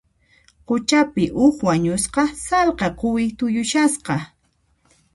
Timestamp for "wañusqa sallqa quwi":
1.67-3.23